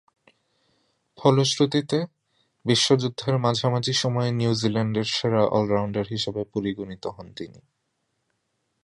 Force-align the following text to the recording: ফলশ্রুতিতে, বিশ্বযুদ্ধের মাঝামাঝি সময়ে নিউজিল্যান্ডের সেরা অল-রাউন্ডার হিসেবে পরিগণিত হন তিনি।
ফলশ্রুতিতে, 1.19 1.97
বিশ্বযুদ্ধের 2.65 3.35
মাঝামাঝি 3.37 3.93
সময়ে 3.93 4.31
নিউজিল্যান্ডের 4.31 5.07
সেরা 5.11 5.41
অল-রাউন্ডার 5.47 6.05
হিসেবে 6.09 6.41
পরিগণিত 6.53 7.03
হন 7.07 7.27
তিনি। 7.33 7.59